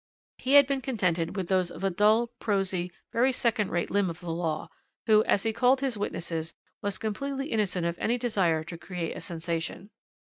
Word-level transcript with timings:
he 0.39 0.55
had 0.55 0.65
been 0.65 0.81
contented 0.81 1.35
with 1.35 1.47
those 1.47 1.69
of 1.69 1.83
a 1.83 1.91
dull, 1.91 2.31
prosy, 2.39 2.91
very 3.11 3.31
second 3.31 3.69
rate 3.69 3.91
limb 3.91 4.09
of 4.09 4.19
the 4.19 4.31
law, 4.31 4.67
who, 5.05 5.23
as 5.25 5.43
he 5.43 5.53
called 5.53 5.79
his 5.81 5.95
witnesses, 5.95 6.55
was 6.81 6.97
completely 6.97 7.49
innocent 7.51 7.85
of 7.85 7.99
any 7.99 8.17
desire 8.17 8.63
to 8.63 8.79
create 8.79 9.15
a 9.15 9.21
sensation. 9.21 9.91